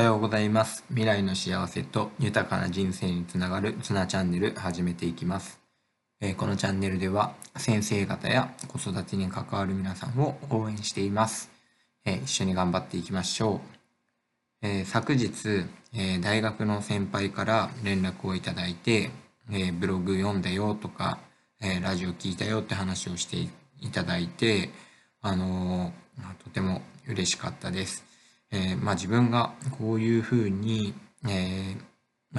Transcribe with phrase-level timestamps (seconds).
[0.00, 0.82] おはようございます。
[0.88, 5.60] 未来の幸せと豊かな人生につながるツナチャンネル始めていきます。
[6.22, 11.50] えこのチャンネルでは先生方や子育てに関わる皆さんを応援しています。
[12.06, 13.60] え一緒に頑張っていきましょ
[14.62, 14.66] う。
[14.66, 19.10] え昨日、え大学の先輩から連絡をいただいて、
[19.52, 21.18] えブログ読んだよとか、
[21.60, 24.70] えラジオ聞いたよって話をしていただいて、
[25.20, 25.92] あの
[26.42, 28.09] とても嬉しかったです。
[28.52, 30.94] えーまあ、自分がこういうふうに、
[31.28, 31.90] えー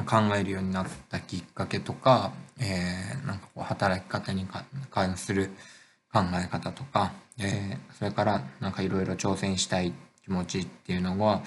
[0.06, 4.48] 考えるようになったきっかけとか、えーなんかこう働き方に
[4.90, 5.50] 関する
[6.14, 9.94] 考え方とか、えそれからなんかいろいろ挑戦したい
[10.24, 11.42] 気持ちっていうのは、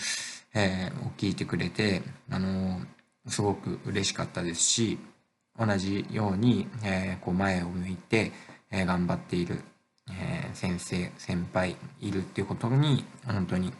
[0.55, 2.81] えを聞いてくれて、あの
[3.29, 4.99] すごく嬉しかったですし
[5.59, 8.33] 同じように、えこう前を向いて、
[8.71, 9.61] え頑張っている、
[10.11, 13.73] え先生先輩いるっていうことに本当に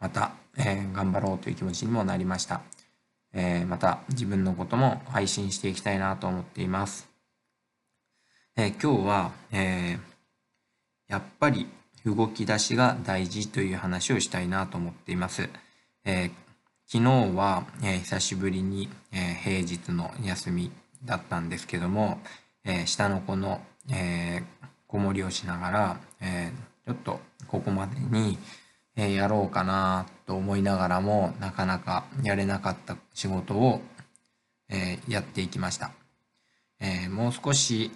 [0.00, 2.62] また、えー頑張ろうという気持ちにもなりました。
[3.32, 7.08] えーまた自分のことも配信していきたいなと思っています。
[8.56, 9.98] えー今日は、え
[11.08, 11.68] やっぱり
[12.04, 15.48] 動き出しが大事という話をしたいなと思っています。
[16.04, 16.30] え
[16.86, 20.70] 昨日は、え久しぶりに、え平日の休み
[21.04, 22.20] だったんですけども、
[22.64, 23.60] え下の子の、
[23.90, 26.52] えー子守りをしながら、え
[26.86, 28.38] ちょっとここまでに、
[28.96, 33.80] えやろうかなと思いながらもなかなかやれなかった仕事を、
[34.68, 35.92] えやっていきました。
[36.80, 37.92] えもう少し、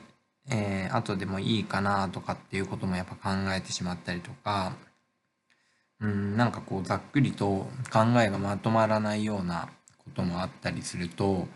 [0.51, 4.77] えー後でもいいかなとかっていうこともやっぱ考えてしまったりとか、
[6.01, 7.47] うん、なんかこうざっくりと
[7.92, 11.47] 考えがまとまらないようなこともあったりすると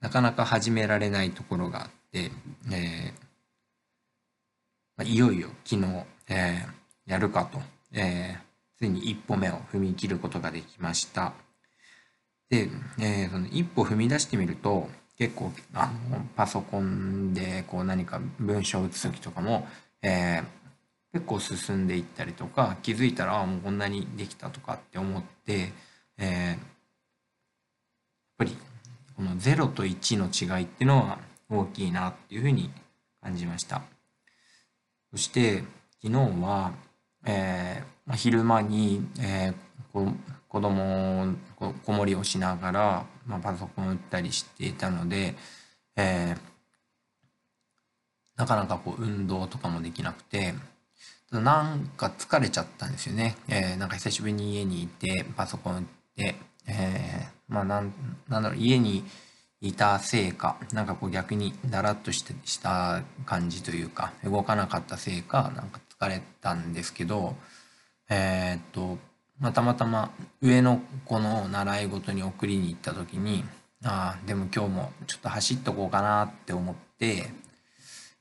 [0.00, 2.30] なかなか始められないところがあって、
[2.72, 3.28] えー
[5.04, 7.60] いよいよ昨日、えーやるかと、
[7.92, 8.47] えー
[8.78, 11.34] ついに一歩目を踏み切ることができました。
[12.48, 19.66] で、えーその一歩踏み出してみると結構あのパソコンでこう何か文章を打つ時とかも、
[20.02, 20.58] えー
[21.10, 25.72] 結構進んでいったりとか気づいたらあもうこんなにできたとかって思って、
[26.18, 26.58] えーやっ
[28.36, 28.56] ぱり
[29.16, 30.26] この0と1の
[30.58, 31.18] 違いっていうのは
[31.50, 32.70] 大きいなっていうふうに
[33.20, 33.82] 感じました。
[35.10, 35.64] そして
[36.02, 36.72] 昨日は、
[37.24, 39.54] えー昼間に、えー
[39.92, 40.06] こ
[40.48, 45.34] 子供を子守りをしながら、まあ、パソコンを打ったりしていたので、
[45.96, 46.40] えー
[48.36, 50.54] なかなかこう運動とかもできなくて
[51.32, 53.36] なんか疲れちゃったんですよね。
[53.48, 55.82] えーなんか久しぶりに家にいてパソコン打っ
[56.16, 56.34] て、
[56.66, 57.92] えーまあなん
[58.28, 59.04] なんだろう家に
[59.60, 67.34] いたせいかなんかこう逆にだらっとしてした感じというか動かなかったせいかなんか疲れたんですけど
[68.08, 68.98] えーっと、
[69.38, 73.44] まあ、たまたま上の子の習い事に送りに行った時に
[73.84, 77.30] ああでも今日もちょっと走っとこうかなって思って、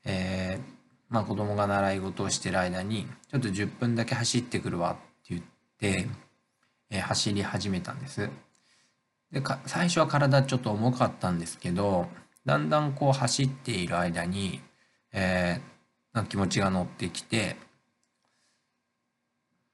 [0.06, 0.78] えー
[1.10, 5.42] まあ、子供が習い事をしてる間にちょっと10分だけ走ってくるわって言っ
[5.80, 6.08] て、
[6.90, 8.30] えー走り始めたんです。
[9.32, 12.08] でか最初は体ちょっと重かったんですけど
[12.46, 14.62] だんだんこう走っている間に、
[15.12, 15.78] えー
[16.26, 17.58] 気持ちが乗ってきて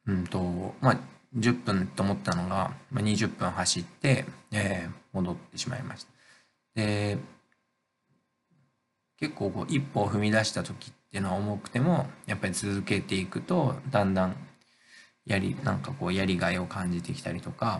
[0.07, 0.97] うんとまあ
[1.35, 6.11] 10分と思ったのが、まあ、20分走って、えー戻ってしまいました。
[6.75, 7.17] で
[9.17, 14.35] 結構こう一歩を踏み出した時っていうのは重くてもやっぱり続けていくとだんだん
[15.25, 17.79] やりなんかこうやりがいを感じてきたりとか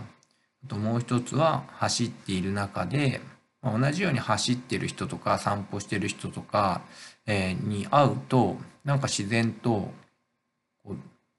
[0.64, 3.20] あともう一つは走っている中で、
[3.62, 6.82] まあ同じように走ってる人とか散歩してる人とか、
[7.26, 9.90] えーに会うとなんか自然と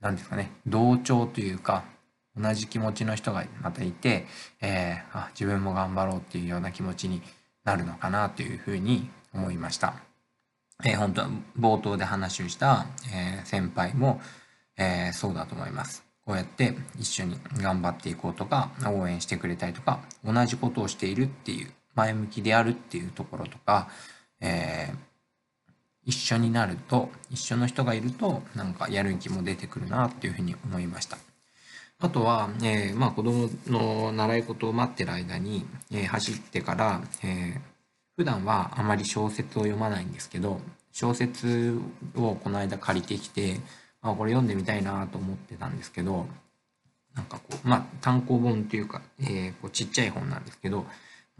[0.04, 1.84] うなんですかね同調というか
[2.36, 4.26] 同じ気持ちの人がまたいて、
[4.60, 7.22] えーあ自分も頑張ろうっていうような気持ちに
[7.64, 9.94] なるのかなというふうに思いました。
[10.84, 11.28] えー本当は
[11.58, 14.20] 冒頭で話をした、えー先輩も、
[14.76, 16.04] えーそうだと思います。
[16.26, 23.88] こうやって一緒に頑張っていこうとか応援してくれたりとか同じことをしているっていう前向きであるっていうところとか、
[24.40, 24.96] えー
[26.06, 31.18] 一緒になると一緒の人がいるとなんかやる気も出てくるなっていうふうに思いました。
[32.00, 37.74] あとは、えーまあ、子供の習い事を待ってる間に、えー走ってから、えー
[38.16, 40.60] 普段はあまり小説を読まないんですけど
[40.92, 41.80] 小説
[42.14, 43.58] をこの間借りてきて、
[44.02, 46.26] あ、これ読んでみたいなと思ってたんですけど
[47.16, 50.86] なんかこうまあ単行本というか、えーこうちっちゃい本なんですけど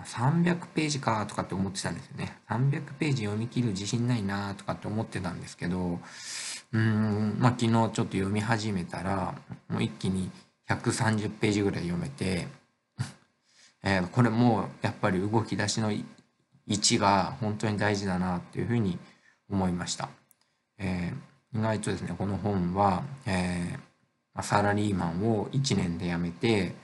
[0.02, 6.00] 300ページかとかって思ってたんですよね300ページ読み切る自信ないなとかって思ってたんですけど
[6.72, 9.34] うーんまあ昨日ちょっと読み始めたら
[9.68, 10.30] もう一気に
[10.68, 12.48] 130ページぐらい読めて
[13.84, 16.04] えー、これもやっぱり動き出しの位
[16.68, 18.98] 置が本当に大事だなっていうふうに
[19.50, 20.08] 思いました。
[20.78, 26.74] えー、意外とですねこの本は、えー、サラリーマンを1年で辞めて、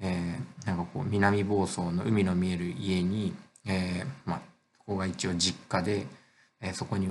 [0.00, 3.34] えー、なんかこう南房総の海の見える家に、
[3.66, 4.38] えー、まあ
[4.78, 6.06] ここが一応実家で、
[6.60, 7.08] えー、そこに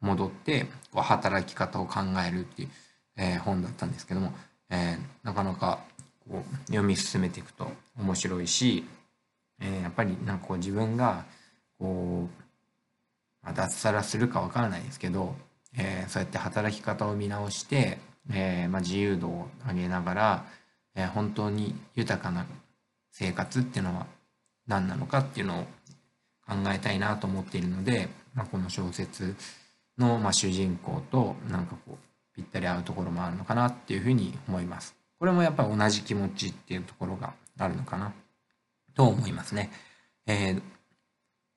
[0.00, 2.68] 戻ってこう働き方を考えるっていう、
[3.16, 4.32] え、本だったんですけども、
[4.70, 5.84] え、なかなか
[6.28, 8.84] こう読み進めていくと面白いし、
[9.60, 11.24] え、やっぱりなんかこう自分が
[11.78, 15.34] こう、まあ、脱サラするかわからないですけど、
[15.76, 17.98] え、そうやって働き方を見直して、
[18.30, 20.46] えまあ、自由度を上げながら、
[20.94, 22.46] え、本当に豊かな
[23.10, 24.06] 生活っていうのは
[24.66, 25.62] 何なのかっていうのを
[26.46, 29.36] 考えたいなと思っているので、まあ、この小説
[29.98, 34.94] の、まあ、主人公となんかこうぴったり合うところもあるのかなっていうふうに思います。
[35.18, 38.12] これもやっぱり同じ気持ちっていうところがあるのかな
[38.94, 39.70] と思いますね。
[40.26, 40.62] えー、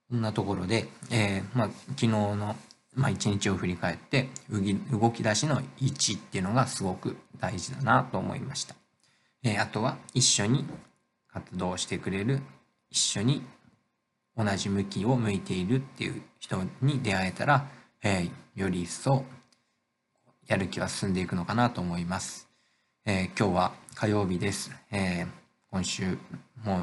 [0.09, 2.55] こんなところで、えー、まあ、昨日の、
[2.93, 4.29] まあ、一日を振り返って
[4.91, 8.75] 動き出しの位置っていうのがすごく大事だなと思いました。
[9.45, 10.65] えー、あとは一緒に
[11.31, 12.41] 活動してくれる
[12.89, 13.43] 一緒に
[14.35, 17.67] 同じ向きを向いているっていう人に出会えたら、
[18.03, 19.23] えー、より一層
[20.47, 22.47] やる気は進んでいくのかなと思います。
[23.05, 24.71] えー、今日は火曜日です。
[24.91, 25.25] え、
[25.71, 26.17] 今週
[26.63, 26.81] もう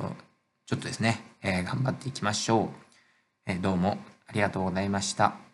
[0.67, 2.69] ちょっとですね、え頑張っていきましょう。
[3.47, 5.52] えどうもありがとうございました。